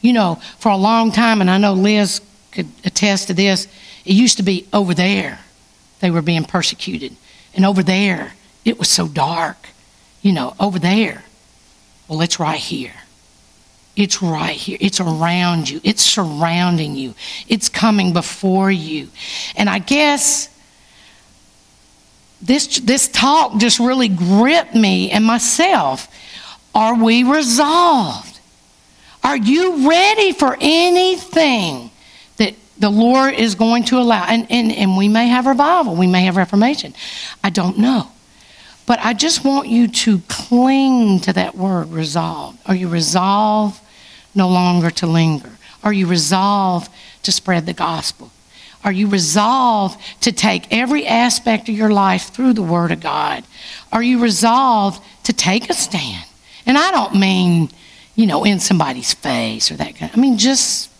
You 0.00 0.12
know, 0.12 0.40
for 0.58 0.70
a 0.70 0.76
long 0.76 1.12
time, 1.12 1.40
and 1.40 1.48
I 1.48 1.56
know 1.58 1.72
Liz 1.72 2.20
could 2.50 2.66
attest 2.84 3.28
to 3.28 3.34
this, 3.34 3.68
it 4.04 4.14
used 4.14 4.38
to 4.38 4.42
be 4.42 4.66
over 4.72 4.92
there 4.92 5.38
they 6.00 6.10
were 6.10 6.22
being 6.22 6.44
persecuted. 6.44 7.16
And 7.54 7.64
over 7.64 7.82
there, 7.82 8.34
it 8.64 8.76
was 8.76 8.88
so 8.88 9.06
dark. 9.06 9.68
You 10.20 10.32
know, 10.32 10.54
over 10.58 10.80
there. 10.80 11.22
Well, 12.08 12.20
it's 12.22 12.40
right 12.40 12.58
here. 12.58 12.94
It's 13.94 14.20
right 14.20 14.56
here. 14.56 14.78
It's 14.80 15.00
around 15.00 15.70
you. 15.70 15.80
It's 15.84 16.02
surrounding 16.02 16.96
you. 16.96 17.14
It's 17.46 17.68
coming 17.68 18.12
before 18.12 18.70
you. 18.70 19.08
And 19.54 19.70
I 19.70 19.78
guess 19.78 20.48
this, 22.40 22.78
this 22.80 23.08
talk 23.08 23.58
just 23.58 23.78
really 23.78 24.08
gripped 24.08 24.74
me 24.74 25.10
and 25.10 25.24
myself. 25.24 26.08
Are 26.74 26.94
we 26.94 27.24
resolved? 27.24 28.38
Are 29.24 29.36
you 29.36 29.88
ready 29.88 30.32
for 30.32 30.56
anything 30.60 31.90
that 32.36 32.54
the 32.78 32.90
Lord 32.90 33.34
is 33.34 33.54
going 33.54 33.84
to 33.84 33.98
allow, 33.98 34.24
and, 34.26 34.46
and, 34.50 34.70
and 34.70 34.96
we 34.96 35.08
may 35.08 35.28
have 35.28 35.46
revival, 35.46 35.96
we 35.96 36.06
may 36.06 36.24
have 36.24 36.36
reformation. 36.36 36.94
I 37.42 37.50
don't 37.50 37.78
know. 37.78 38.10
But 38.86 39.00
I 39.00 39.14
just 39.14 39.44
want 39.44 39.68
you 39.68 39.88
to 39.88 40.20
cling 40.28 41.20
to 41.20 41.32
that 41.32 41.56
word, 41.56 41.90
resolved. 41.90 42.58
Are 42.66 42.74
you 42.74 42.88
resolved 42.88 43.80
no 44.34 44.48
longer 44.48 44.90
to 44.90 45.06
linger? 45.06 45.52
Are 45.82 45.92
you 45.92 46.06
resolved 46.06 46.92
to 47.24 47.32
spread 47.32 47.66
the 47.66 47.72
gospel? 47.72 48.30
Are 48.86 48.92
you 48.92 49.08
resolved 49.08 50.00
to 50.22 50.30
take 50.30 50.72
every 50.72 51.06
aspect 51.06 51.68
of 51.68 51.74
your 51.74 51.90
life 51.90 52.28
through 52.28 52.52
the 52.52 52.62
Word 52.62 52.92
of 52.92 53.00
God? 53.00 53.44
Are 53.92 54.02
you 54.02 54.22
resolved 54.22 55.02
to 55.24 55.32
take 55.32 55.68
a 55.68 55.74
stand? 55.74 56.24
And 56.64 56.78
I 56.78 56.92
don't 56.92 57.16
mean, 57.16 57.68
you 58.14 58.26
know, 58.26 58.44
in 58.44 58.60
somebody's 58.60 59.12
face 59.12 59.72
or 59.72 59.74
that 59.74 59.96
kind. 59.96 60.12
Of, 60.12 60.18
I 60.18 60.20
mean, 60.20 60.38
just 60.38 60.90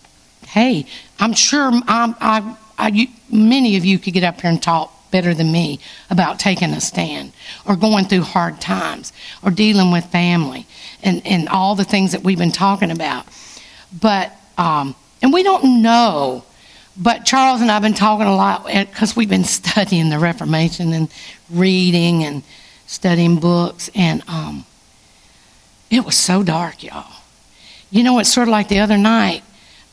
hey, 0.48 0.86
I'm 1.20 1.32
sure 1.32 1.70
I'm, 1.86 2.16
I, 2.20 2.56
I, 2.76 3.08
many 3.30 3.76
of 3.76 3.84
you 3.84 3.98
could 3.98 4.14
get 4.14 4.24
up 4.24 4.40
here 4.40 4.50
and 4.50 4.60
talk 4.60 4.92
better 5.10 5.32
than 5.32 5.52
me 5.52 5.78
about 6.10 6.40
taking 6.40 6.70
a 6.70 6.80
stand 6.80 7.32
or 7.66 7.76
going 7.76 8.06
through 8.06 8.22
hard 8.22 8.60
times 8.60 9.12
or 9.44 9.50
dealing 9.50 9.92
with 9.92 10.04
family 10.06 10.66
and, 11.02 11.24
and 11.24 11.48
all 11.48 11.76
the 11.76 11.84
things 11.84 12.12
that 12.12 12.22
we've 12.22 12.38
been 12.38 12.52
talking 12.52 12.90
about. 12.90 13.26
But, 14.00 14.32
um, 14.58 14.96
and 15.22 15.32
we 15.32 15.44
don't 15.44 15.82
know, 15.82 16.44
but 16.98 17.24
Charles 17.24 17.60
and 17.60 17.70
I 17.70 17.74
have 17.74 17.82
been 17.82 17.94
talking 17.94 18.26
a 18.26 18.34
lot 18.34 18.66
because 18.66 19.16
we've 19.16 19.28
been 19.28 19.44
studying 19.60 20.10
the 20.10 20.18
Reformation 20.18 20.92
and 20.92 21.08
reading 21.50 22.24
and 22.24 22.42
studying 22.86 23.38
books. 23.38 23.90
And 23.94 24.22
um, 24.28 24.64
it 25.90 26.04
was 26.04 26.16
so 26.16 26.42
dark, 26.42 26.82
y'all. 26.82 27.12
You 27.90 28.02
know, 28.02 28.18
it's 28.18 28.32
sort 28.32 28.48
of 28.48 28.52
like 28.52 28.68
the 28.68 28.80
other 28.80 28.98
night 28.98 29.42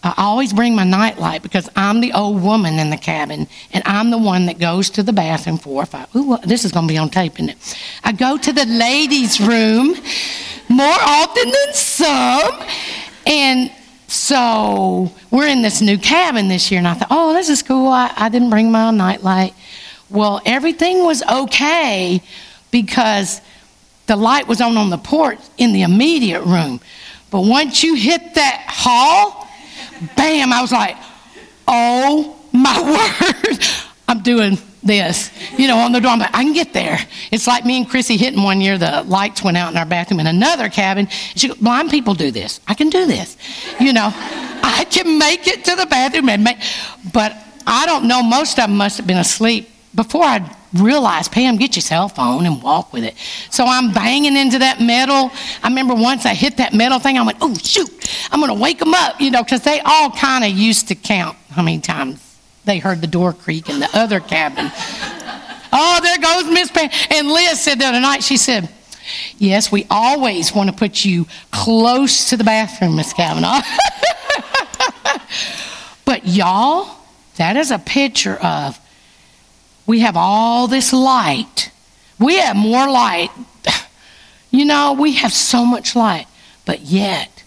I 0.04 0.14
always 0.18 0.52
bring 0.52 0.76
my 0.76 0.84
nightlight 0.84 1.44
because 1.44 1.70
I'm 1.78 2.02
the 2.02 2.12
old 2.12 2.44
woman 2.44 2.78
in 2.78 2.90
the 2.90 2.98
cabin, 2.98 3.48
and 3.72 3.84
I'm 3.86 4.10
the 4.12 4.18
one 4.18 4.48
that 4.48 4.60
goes 4.60 4.90
to 4.92 5.04
the 5.04 5.14
bathroom 5.14 5.58
four 5.58 5.84
or 5.84 5.86
five. 5.86 6.14
Ooh, 6.14 6.38
this 6.44 6.66
is 6.66 6.74
going 6.74 6.88
to 6.88 6.94
be 6.94 6.98
on 6.98 7.10
tape, 7.10 7.36
isn't 7.36 7.50
it? 7.50 7.78
I 8.04 8.12
go 8.12 8.38
to 8.38 8.52
the 8.52 8.66
ladies' 8.66 9.40
room 9.40 9.96
more 10.68 10.98
often 11.00 11.50
than 11.50 11.74
some, 11.74 12.68
and 13.26 13.72
so 14.14 15.12
we're 15.32 15.48
in 15.48 15.64
this 15.64 15.82
new 15.82 15.98
cabin 15.98 16.48
this 16.48 16.70
year, 16.70 16.78
and 16.78 16.88
I 16.88 16.94
thought, 16.94 17.08
oh, 17.10 17.34
this 17.34 17.50
is 17.50 17.64
cool. 17.64 17.88
I, 17.88 18.14
I 18.16 18.30
didn't 18.30 18.52
bring 18.52 18.72
my 18.72 18.92
nightlight. 18.92 19.56
Well, 20.08 20.40
everything 20.46 21.04
was 21.04 21.24
okay 21.24 22.22
because 22.70 23.42
the 24.06 24.16
light 24.16 24.48
was 24.48 24.62
on 24.62 24.78
on 24.78 24.92
the 24.92 25.00
porch 25.00 25.40
in 25.58 25.74
the 25.74 25.82
immediate 25.82 26.44
room. 26.44 26.80
But 27.32 27.42
once 27.42 27.84
you 27.84 27.96
hit 27.96 28.36
that 28.36 28.66
hall, 28.68 29.48
bam, 30.16 30.54
I 30.54 30.62
was 30.62 30.72
like, 30.72 30.96
oh 31.68 32.40
my 32.52 33.42
word, 33.50 33.60
I'm 34.08 34.22
doing 34.22 34.60
this, 34.84 35.32
you 35.58 35.68
know, 35.68 35.78
on 35.78 35.92
the 35.92 36.00
door. 36.00 36.12
I'm 36.12 36.20
like, 36.20 36.34
I 36.34 36.44
can 36.44 36.54
get 36.54 36.74
there. 36.74 37.00
It's 37.32 37.48
like 37.48 37.66
me 37.66 37.78
and 37.78 37.90
Chrissy 37.90 38.18
hitting 38.18 38.44
one 38.44 38.62
year, 38.62 38.78
the 38.78 39.04
lights 39.04 39.44
went 39.44 39.58
out 39.58 39.72
in 39.72 39.78
our 39.78 39.86
bathroom 39.86 40.20
in 40.20 40.28
another 40.28 40.70
cabin. 40.70 41.08
She 41.36 41.48
goes, 41.48 41.58
blind 41.58 41.90
people 41.90 42.14
do 42.14 42.32
this. 42.32 42.60
I 42.68 42.74
can 42.74 42.90
do 42.90 43.06
this. 43.06 43.38
You 43.80 43.94
know, 43.94 44.12
I 44.16 44.86
can 44.90 45.18
make 45.18 45.48
it 45.48 45.66
to 45.66 45.76
the 45.76 45.86
bathroom 45.86 46.30
and 46.30 46.44
make, 46.44 46.58
but 47.14 47.36
I 47.66 47.86
don't 47.86 48.08
know, 48.08 48.22
most 48.22 48.60
of 48.60 48.68
them 48.68 48.78
must 48.78 48.98
have 48.98 49.08
been 49.08 49.18
asleep 49.18 49.70
before 49.96 50.24
I 50.24 50.50
realized, 50.74 51.32
Pam, 51.32 51.58
get 51.58 51.76
your 51.76 51.82
cell 51.82 52.10
phone 52.10 52.46
and 52.46 52.62
walk 52.62 52.94
with 52.94 53.04
it. 53.04 53.16
So 53.52 53.66
I'm 53.66 53.92
banging 53.92 54.36
into 54.36 54.60
that 54.60 54.82
metal. 54.82 55.32
I 55.62 55.68
remember 55.68 55.94
once 55.94 56.26
I 56.26 56.34
hit 56.34 56.58
that 56.58 56.74
metal 56.74 57.00
thing, 57.00 57.18
I 57.18 57.22
went, 57.24 57.38
oh, 57.42 57.54
shoot, 57.56 57.90
I'm 58.32 58.40
going 58.40 58.54
to 58.54 58.60
wake 58.60 58.80
them 58.80 58.94
up, 58.94 59.22
you 59.22 59.30
know, 59.30 59.44
because 59.44 59.62
they 59.62 59.80
all 59.82 60.10
kind 60.10 60.44
of 60.44 60.52
used 60.52 60.88
to 60.88 60.96
count 60.96 61.38
how 61.52 61.62
many 61.62 61.80
times 61.80 62.23
they 62.66 62.80
heard 62.80 63.02
the 63.02 63.08
door 63.08 63.34
creak 63.34 63.70
in 63.70 63.80
the 63.80 63.90
other 63.94 64.20
cabin. 64.20 64.72
oh, 65.74 66.00
there 66.02 66.18
goes 66.18 66.52
Miss 66.52 66.72
Pam. 66.72 66.90
And 67.12 67.28
Liz 67.28 67.62
said 67.62 67.80
the 67.80 67.86
other 67.86 68.00
night, 68.00 68.24
she 68.24 68.38
said, 68.38 68.70
Yes, 69.38 69.72
we 69.72 69.86
always 69.90 70.54
want 70.54 70.70
to 70.70 70.76
put 70.76 71.04
you 71.04 71.28
close 71.52 72.30
to 72.30 72.38
the 72.38 72.44
bathroom, 72.46 72.96
Miss 72.96 73.12
Kavanaugh. 73.12 73.62
but 76.06 76.26
y'all, 76.26 77.00
that 77.36 77.58
is 77.58 77.70
a 77.70 77.80
picture 77.80 78.36
of 78.36 78.80
we 79.86 80.00
have 80.00 80.16
all 80.16 80.68
this 80.68 80.94
light. 80.94 81.70
We 82.18 82.38
have 82.38 82.56
more 82.56 82.90
light. 82.90 83.30
You 84.56 84.66
know, 84.66 84.94
we 84.94 85.14
have 85.14 85.34
so 85.34 85.66
much 85.66 85.96
light, 85.96 86.28
but 86.64 86.82
yet 86.82 87.44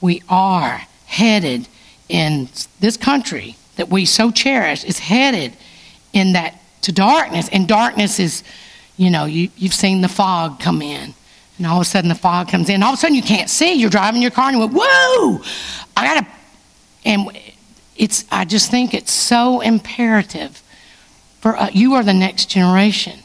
we 0.00 0.22
are 0.26 0.80
headed 1.04 1.68
in 2.08 2.48
this 2.80 2.96
country 2.96 3.56
that 3.76 3.88
we 3.88 4.04
so 4.04 4.30
cherish 4.30 4.84
is 4.84 4.98
headed 4.98 5.52
in 6.12 6.32
that 6.32 6.60
to 6.82 6.92
darkness. 6.92 7.48
And 7.50 7.66
darkness 7.68 8.18
is, 8.18 8.42
you 8.96 9.10
know, 9.10 9.24
you, 9.24 9.50
you've 9.56 9.74
seen 9.74 10.00
the 10.00 10.08
fog 10.08 10.60
come 10.60 10.82
in. 10.82 11.14
And 11.58 11.66
all 11.66 11.76
of 11.76 11.82
a 11.82 11.84
sudden 11.84 12.08
the 12.08 12.14
fog 12.14 12.48
comes 12.48 12.68
in. 12.68 12.82
All 12.82 12.92
of 12.92 12.94
a 12.94 13.00
sudden 13.00 13.16
you 13.16 13.22
can't 13.22 13.48
see. 13.48 13.74
You're 13.74 13.90
driving 13.90 14.22
your 14.22 14.30
car 14.30 14.48
and 14.48 14.56
you 14.56 14.60
went, 14.60 14.72
whoa! 14.74 15.42
I 15.96 16.04
got 16.04 16.20
to. 16.20 16.26
And 17.04 17.28
it's, 17.96 18.24
I 18.30 18.44
just 18.44 18.70
think 18.70 18.94
it's 18.94 19.12
so 19.12 19.60
imperative 19.60 20.62
for 21.40 21.56
uh, 21.56 21.70
you 21.72 21.94
are 21.94 22.02
the 22.02 22.12
next 22.12 22.46
generation. 22.46 23.20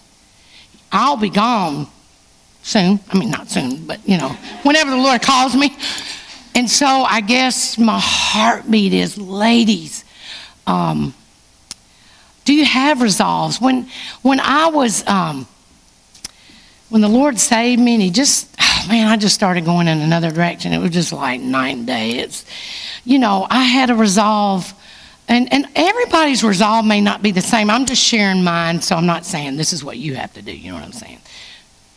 I'll 0.91 1.17
be 1.17 1.29
gone 1.29 1.87
soon. 2.63 2.99
I 3.09 3.17
mean, 3.17 3.31
not 3.31 3.49
soon, 3.49 3.85
but 3.85 4.07
you 4.07 4.17
know, 4.17 4.29
whenever 4.63 4.91
the 4.91 4.97
Lord 4.97 5.21
calls 5.21 5.55
me. 5.55 5.75
And 6.53 6.69
so 6.69 6.85
I 6.85 7.21
guess 7.21 7.77
my 7.77 7.99
heartbeat 8.01 8.93
is, 8.93 9.17
ladies, 9.17 10.03
um, 10.67 11.13
do 12.45 12.53
you 12.53 12.65
have 12.65 13.01
resolves? 13.01 13.61
When 13.61 13.87
when 14.21 14.39
I 14.39 14.67
was 14.67 15.05
um, 15.07 15.47
when 16.89 17.01
the 17.01 17.07
Lord 17.07 17.39
saved 17.39 17.81
me, 17.81 17.93
and 17.95 18.03
He 18.03 18.09
just 18.09 18.55
man, 18.87 19.07
I 19.07 19.17
just 19.17 19.35
started 19.35 19.65
going 19.65 19.87
in 19.87 19.99
another 19.99 20.31
direction. 20.31 20.73
It 20.73 20.79
was 20.79 20.91
just 20.91 21.13
like 21.13 21.41
night 21.41 21.77
and 21.77 21.87
day. 21.87 22.11
It's 22.11 22.45
you 23.03 23.19
know, 23.19 23.47
I 23.49 23.63
had 23.63 23.89
a 23.89 23.95
resolve. 23.95 24.73
And, 25.27 25.53
and 25.53 25.65
everybody's 25.75 26.43
resolve 26.43 26.85
may 26.85 26.99
not 26.99 27.21
be 27.21 27.31
the 27.31 27.41
same. 27.41 27.69
I'm 27.69 27.85
just 27.85 28.03
sharing 28.03 28.43
mine, 28.43 28.81
so 28.81 28.97
I'm 28.97 29.05
not 29.05 29.25
saying 29.25 29.55
this 29.55 29.71
is 29.71 29.81
what 29.81 29.97
you 29.97 30.15
have 30.15 30.33
to 30.33 30.41
do. 30.41 30.51
You 30.51 30.71
know 30.71 30.75
what 30.75 30.83
I'm 30.83 30.91
saying? 30.91 31.19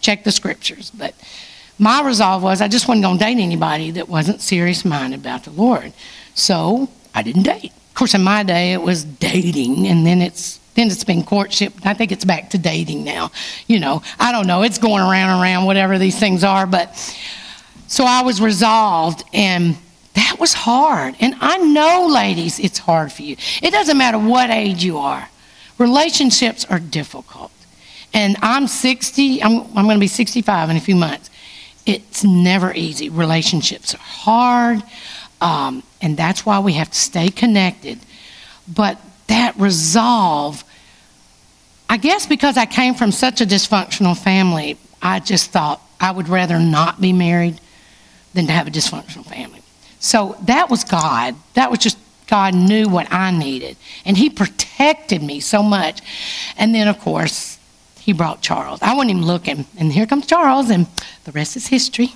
Check 0.00 0.22
the 0.22 0.30
scriptures. 0.30 0.90
But 0.90 1.14
my 1.78 2.02
resolve 2.02 2.44
was 2.44 2.60
I 2.60 2.68
just 2.68 2.86
wasn't 2.86 3.04
going 3.04 3.18
to 3.18 3.24
date 3.24 3.38
anybody 3.38 3.90
that 3.92 4.08
wasn't 4.08 4.40
serious 4.40 4.84
minded 4.84 5.20
about 5.20 5.44
the 5.44 5.50
Lord. 5.50 5.92
So 6.34 6.88
I 7.12 7.22
didn't 7.22 7.42
date. 7.42 7.72
Of 7.94 7.98
course, 7.98 8.14
in 8.14 8.24
my 8.24 8.42
day, 8.42 8.72
it 8.72 8.82
was 8.82 9.04
dating, 9.04 9.86
and 9.86 10.04
then 10.04 10.20
it's 10.20 10.58
then 10.74 10.88
it's 10.88 11.04
been 11.04 11.22
courtship. 11.22 11.72
I 11.84 11.94
think 11.94 12.10
it's 12.10 12.24
back 12.24 12.50
to 12.50 12.58
dating 12.58 13.04
now. 13.04 13.30
You 13.68 13.78
know, 13.78 14.02
I 14.18 14.32
don't 14.32 14.48
know. 14.48 14.62
It's 14.62 14.78
going 14.78 15.00
around 15.00 15.30
and 15.30 15.40
around, 15.40 15.66
whatever 15.66 15.96
these 15.96 16.18
things 16.18 16.42
are. 16.42 16.66
But 16.66 16.96
so 17.86 18.04
I 18.04 18.22
was 18.22 18.40
resolved, 18.40 19.22
and 19.32 19.76
that 20.14 20.38
was 20.40 20.54
hard. 20.54 21.14
And 21.20 21.36
I 21.40 21.58
know, 21.58 22.08
ladies, 22.10 22.58
it's 22.58 22.78
hard 22.78 23.12
for 23.12 23.22
you. 23.22 23.36
It 23.62 23.70
doesn't 23.70 23.96
matter 23.96 24.18
what 24.18 24.50
age 24.50 24.82
you 24.82 24.98
are, 24.98 25.28
relationships 25.78 26.64
are 26.64 26.80
difficult. 26.80 27.52
And 28.12 28.36
I'm 28.42 28.66
60, 28.66 29.40
I'm, 29.40 29.60
I'm 29.76 29.84
going 29.84 29.94
to 29.94 30.00
be 30.00 30.08
65 30.08 30.68
in 30.68 30.76
a 30.76 30.80
few 30.80 30.96
months. 30.96 31.30
It's 31.86 32.24
never 32.24 32.74
easy. 32.74 33.08
Relationships 33.08 33.94
are 33.94 33.98
hard, 33.98 34.82
um, 35.40 35.82
and 36.00 36.16
that's 36.16 36.44
why 36.46 36.58
we 36.60 36.74
have 36.74 36.90
to 36.90 36.98
stay 36.98 37.28
connected. 37.28 37.98
But 38.66 39.00
that 39.26 39.56
resolve, 39.56 40.64
I 41.88 41.96
guess 41.96 42.26
because 42.26 42.56
I 42.56 42.66
came 42.66 42.94
from 42.94 43.12
such 43.12 43.40
a 43.40 43.46
dysfunctional 43.46 44.16
family, 44.16 44.78
I 45.02 45.20
just 45.20 45.50
thought 45.50 45.80
I 46.00 46.10
would 46.10 46.28
rather 46.28 46.58
not 46.58 47.00
be 47.00 47.12
married 47.12 47.60
than 48.32 48.46
to 48.46 48.52
have 48.52 48.66
a 48.66 48.70
dysfunctional 48.70 49.24
family. 49.24 49.60
So 50.00 50.36
that 50.42 50.68
was 50.68 50.84
God. 50.84 51.34
That 51.54 51.70
was 51.70 51.78
just 51.78 51.98
God 52.26 52.54
knew 52.54 52.88
what 52.88 53.12
I 53.12 53.30
needed. 53.30 53.76
And 54.04 54.16
He 54.16 54.30
protected 54.30 55.22
me 55.22 55.40
so 55.40 55.62
much. 55.62 56.00
And 56.56 56.74
then, 56.74 56.88
of 56.88 56.98
course, 57.00 57.58
He 58.00 58.12
brought 58.12 58.42
Charles. 58.42 58.80
I 58.82 58.94
wasn't 58.94 59.10
even 59.10 59.26
looking. 59.26 59.66
And 59.78 59.92
here 59.92 60.06
comes 60.06 60.26
Charles, 60.26 60.70
and 60.70 60.86
the 61.24 61.32
rest 61.32 61.56
is 61.56 61.66
history. 61.66 62.14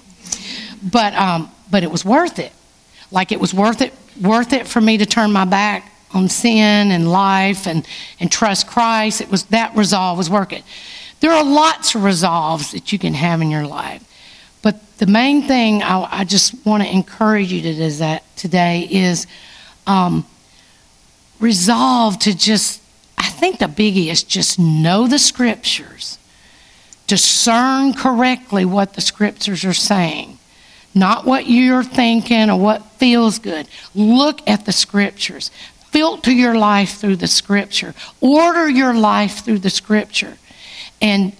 But, 0.82 1.14
um, 1.14 1.50
but 1.70 1.82
it 1.82 1.90
was 1.90 2.04
worth 2.04 2.38
it. 2.38 2.52
Like 3.10 3.32
it 3.32 3.40
was 3.40 3.54
worth 3.54 3.80
it, 3.80 3.94
worth 4.20 4.52
it 4.52 4.66
for 4.66 4.80
me 4.80 4.98
to 4.98 5.06
turn 5.06 5.32
my 5.32 5.44
back 5.44 5.92
on 6.12 6.28
sin 6.28 6.90
and 6.90 7.10
life 7.10 7.66
and, 7.66 7.86
and 8.20 8.30
trust 8.30 8.66
Christ. 8.66 9.20
It 9.20 9.30
was 9.30 9.44
that 9.44 9.76
resolve 9.76 10.18
was 10.18 10.30
working. 10.30 10.62
There 11.20 11.32
are 11.32 11.44
lots 11.44 11.94
of 11.94 12.04
resolves 12.04 12.72
that 12.72 12.92
you 12.92 12.98
can 12.98 13.14
have 13.14 13.40
in 13.40 13.50
your 13.50 13.66
life. 13.66 14.04
But 14.62 14.98
the 14.98 15.06
main 15.06 15.42
thing 15.42 15.82
I, 15.82 16.20
I 16.20 16.24
just 16.24 16.66
want 16.66 16.82
to 16.82 16.92
encourage 16.92 17.52
you 17.52 17.62
to 17.62 17.74
do 17.74 17.90
that 17.90 18.24
today 18.36 18.88
is 18.90 19.26
um, 19.86 20.26
resolve 21.40 22.18
to 22.20 22.36
just, 22.36 22.82
I 23.16 23.28
think 23.28 23.58
the 23.58 23.66
biggie 23.66 24.10
is 24.10 24.22
just 24.22 24.58
know 24.58 25.06
the 25.06 25.18
scriptures, 25.18 26.18
discern 27.06 27.94
correctly 27.94 28.64
what 28.64 28.94
the 28.94 29.00
scriptures 29.00 29.64
are 29.64 29.74
saying, 29.74 30.37
not 30.94 31.24
what 31.24 31.46
you're 31.46 31.84
thinking 31.84 32.50
or 32.50 32.58
what 32.58 32.84
feels 32.92 33.38
good. 33.38 33.68
Look 33.94 34.46
at 34.48 34.64
the 34.66 34.72
scriptures. 34.72 35.50
Filter 35.90 36.32
your 36.32 36.56
life 36.56 36.98
through 36.98 37.16
the 37.16 37.26
scripture. 37.26 37.94
Order 38.20 38.68
your 38.68 38.94
life 38.94 39.44
through 39.44 39.60
the 39.60 39.70
scripture. 39.70 40.36
And 41.00 41.32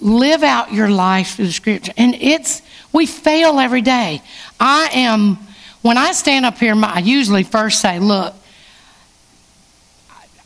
live 0.00 0.42
out 0.42 0.72
your 0.72 0.88
life 0.88 1.36
through 1.36 1.46
the 1.46 1.52
scripture. 1.52 1.92
And 1.96 2.14
it's, 2.14 2.62
we 2.92 3.06
fail 3.06 3.58
every 3.58 3.82
day. 3.82 4.22
I 4.60 4.90
am, 4.92 5.38
when 5.82 5.98
I 5.98 6.12
stand 6.12 6.44
up 6.44 6.58
here, 6.58 6.74
I 6.76 7.00
usually 7.00 7.42
first 7.42 7.80
say, 7.80 7.98
Look, 7.98 8.34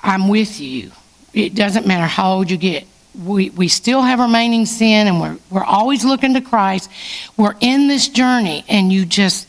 I'm 0.03 0.29
with 0.29 0.61
you. 0.61 0.91
It 1.33 1.55
doesn't 1.55 1.87
matter 1.87 2.07
how 2.07 2.35
old 2.35 2.51
you 2.51 2.57
get. 2.57 2.87
We, 3.15 3.51
we 3.51 3.69
still 3.69 4.03
have 4.03 4.21
remaining 4.21 4.67
sin 4.67 5.07
and 5.07 5.21
we're, 5.21 5.39
we're 5.51 5.65
always 5.65 6.05
looking 6.05 6.35
to 6.35 6.41
Christ. 6.41 6.91
We're 7.37 7.55
in 7.61 7.89
this 7.89 8.09
journey, 8.09 8.65
and 8.69 8.93
you 8.93 9.05
just, 9.05 9.47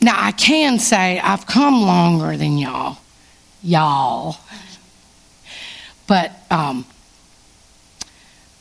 now 0.00 0.16
I 0.16 0.32
can 0.32 0.78
say 0.78 1.20
I've 1.20 1.46
come 1.46 1.82
longer 1.82 2.36
than 2.36 2.58
y'all. 2.58 2.98
Y'all. 3.62 4.36
But 6.06 6.32
um, 6.50 6.84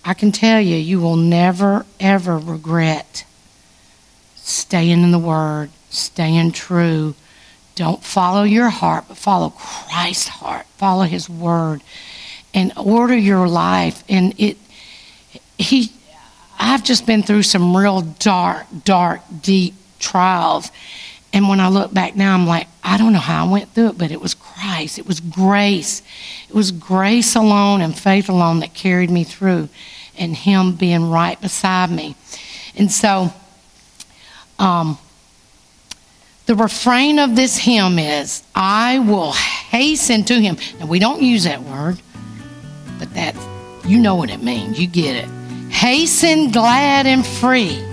I 0.06 0.14
can 0.14 0.32
tell 0.32 0.62
you, 0.62 0.76
you 0.76 1.00
will 1.00 1.16
never, 1.16 1.86
ever 2.00 2.38
regret 2.38 3.26
staying 4.36 5.02
in 5.04 5.12
the 5.12 5.20
Word, 5.20 5.70
staying 5.90 6.52
true. 6.52 7.16
Don't 7.76 8.04
follow 8.04 8.44
your 8.44 8.70
heart, 8.70 9.06
but 9.08 9.18
follow 9.18 9.50
Christ's 9.50 10.28
heart. 10.28 10.66
Follow 10.78 11.04
His 11.04 11.30
Word, 11.30 11.82
and 12.54 12.72
order 12.78 13.16
your 13.16 13.48
life. 13.48 14.04
And 14.10 14.34
it, 14.40 14.58
He, 15.58 15.92
I've 16.60 16.84
just 16.84 17.06
been 17.06 17.24
through 17.24 17.44
some 17.44 17.76
real 17.76 18.02
dark, 18.02 18.66
dark, 18.84 19.22
deep 19.42 19.76
trials. 20.00 20.72
And 21.32 21.50
when 21.50 21.60
I 21.60 21.68
look 21.68 21.94
back 21.94 22.16
now, 22.16 22.36
I'm 22.36 22.46
like, 22.46 22.68
I 22.84 22.98
don't 22.98 23.12
know 23.12 23.20
how 23.20 23.48
I 23.48 23.52
went 23.52 23.74
through 23.74 23.90
it, 23.90 23.98
but 23.98 24.12
it 24.12 24.22
was 24.22 24.36
Christ. 24.36 25.00
It 25.00 25.08
was 25.08 25.20
grace. 25.20 26.04
It 26.48 26.54
was 26.54 26.72
grace 26.72 27.36
alone 27.36 27.82
and 27.82 27.98
faith 27.98 28.30
alone 28.30 28.60
that 28.60 28.74
carried 28.74 29.10
me 29.10 29.24
through 29.24 29.70
and 30.18 30.36
Him 30.36 30.76
being 30.76 31.10
right 31.10 31.40
beside 31.42 31.90
me. 31.90 32.16
And 32.76 32.92
so, 32.92 33.34
um, 34.60 34.98
the 36.46 36.56
refrain 36.56 37.20
of 37.20 37.36
this 37.36 37.58
hymn 37.58 37.98
is, 37.98 38.44
I 38.54 39.00
will 39.00 39.32
hasten 39.32 40.24
to 40.26 40.40
Him. 40.40 40.58
Now, 40.80 40.88
we 40.88 41.00
don't 41.00 41.22
use 41.22 41.46
that 41.46 41.64
word, 41.64 42.00
that, 43.14 43.36
you 43.86 44.00
know 44.00 44.16
what 44.16 44.30
it 44.30 44.42
means. 44.42 44.80
You 44.80 44.88
get 44.88 45.16
it. 45.16 45.30
Hasten, 45.72 46.52
glad, 46.52 47.06
and 47.06 47.26
free. 47.26 47.84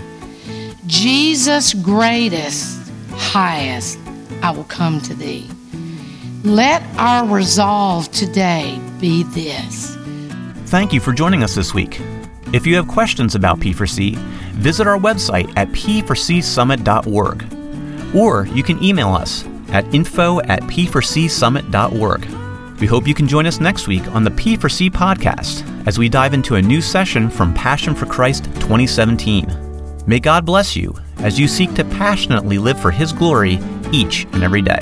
Jesus, 0.87 1.75
greatest, 1.75 2.91
highest, 3.11 3.99
I 4.43 4.51
will 4.51 4.65
come 4.65 5.01
to 5.03 5.15
thee. 5.15 5.49
Let 6.43 6.83
our 6.97 7.27
resolve 7.27 8.11
today 8.13 8.81
be 8.99 9.25
this 9.25 9.99
Thank 10.71 10.93
you 10.93 11.01
for 11.01 11.13
joining 11.13 11.43
us 11.43 11.57
this 11.57 11.75
week. 11.75 12.01
If 12.53 12.65
you 12.65 12.77
have 12.77 12.87
questions 12.87 13.35
about 13.35 13.59
P4C, 13.59 14.15
visit 14.53 14.87
our 14.87 14.99
website 14.99 15.53
at 15.57 15.67
p4csummit.org. 15.71 18.15
Or 18.15 18.47
you 18.47 18.63
can 18.63 18.81
email 18.81 19.09
us 19.09 19.45
at 19.73 19.93
info 19.93 20.39
at 20.43 20.63
p4csummit.org. 20.63 22.40
We 22.81 22.87
hope 22.87 23.07
you 23.07 23.15
can 23.15 23.29
join 23.29 23.47
us 23.47 23.61
next 23.61 23.87
week 23.87 24.07
on 24.09 24.25
the 24.25 24.31
P4C 24.31 24.91
podcast 24.91 25.87
as 25.87 25.99
we 25.99 26.09
dive 26.09 26.33
into 26.33 26.55
a 26.55 26.63
new 26.63 26.81
session 26.81 27.29
from 27.29 27.53
Passion 27.53 27.95
for 27.95 28.07
Christ 28.07 28.45
2017. 28.55 30.05
May 30.07 30.19
God 30.19 30.47
bless 30.47 30.75
you 30.75 30.97
as 31.19 31.39
you 31.39 31.47
seek 31.47 31.75
to 31.75 31.85
passionately 31.85 32.57
live 32.57 32.81
for 32.81 32.91
His 32.91 33.13
glory 33.13 33.59
each 33.93 34.25
and 34.33 34.43
every 34.43 34.63
day. 34.63 34.79